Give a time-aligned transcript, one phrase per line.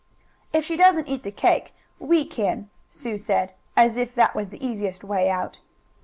[0.51, 4.65] "If she doesn't eat the cake, we can," Sue said, as if that was the
[4.65, 5.59] easiest way out.